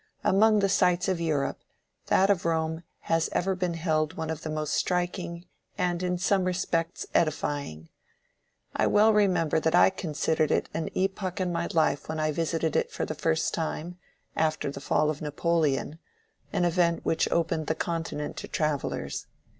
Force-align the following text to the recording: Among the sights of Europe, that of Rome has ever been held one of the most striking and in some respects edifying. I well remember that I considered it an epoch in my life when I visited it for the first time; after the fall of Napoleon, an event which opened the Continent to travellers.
Among 0.23 0.57
the 0.61 0.67
sights 0.67 1.07
of 1.07 1.21
Europe, 1.21 1.59
that 2.07 2.31
of 2.31 2.43
Rome 2.43 2.81
has 3.01 3.29
ever 3.33 3.53
been 3.53 3.75
held 3.75 4.17
one 4.17 4.31
of 4.31 4.41
the 4.41 4.49
most 4.49 4.73
striking 4.73 5.45
and 5.77 6.01
in 6.01 6.17
some 6.17 6.45
respects 6.45 7.05
edifying. 7.13 7.87
I 8.75 8.87
well 8.87 9.13
remember 9.13 9.59
that 9.59 9.75
I 9.75 9.91
considered 9.91 10.49
it 10.49 10.69
an 10.73 10.89
epoch 10.95 11.39
in 11.39 11.51
my 11.53 11.67
life 11.71 12.09
when 12.09 12.19
I 12.19 12.31
visited 12.31 12.75
it 12.75 12.91
for 12.91 13.05
the 13.05 13.13
first 13.13 13.53
time; 13.53 13.99
after 14.35 14.71
the 14.71 14.81
fall 14.81 15.11
of 15.11 15.21
Napoleon, 15.21 15.99
an 16.51 16.65
event 16.65 17.05
which 17.05 17.31
opened 17.31 17.67
the 17.67 17.75
Continent 17.75 18.37
to 18.37 18.47
travellers. 18.47 19.27